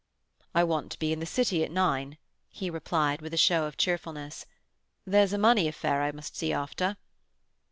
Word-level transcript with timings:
"I 0.55 0.63
want 0.63 0.91
to 0.93 0.97
be 0.97 1.13
in 1.13 1.19
the 1.19 1.27
City 1.27 1.63
at 1.63 1.69
nine," 1.69 2.17
he 2.49 2.71
replied, 2.71 3.21
with 3.21 3.35
a 3.35 3.37
show 3.37 3.65
of 3.65 3.77
cheerfulness. 3.77 4.47
"There's 5.05 5.31
a 5.31 5.37
money 5.37 5.67
affair 5.67 6.01
I 6.01 6.11
must 6.11 6.35
see 6.35 6.51
after." 6.51 6.97